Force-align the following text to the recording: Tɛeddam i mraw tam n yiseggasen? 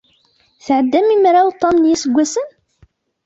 Tɛeddam 0.65 1.07
i 1.15 1.17
mraw 1.17 1.49
tam 1.59 1.75
n 1.79 1.89
yiseggasen? 1.89 2.47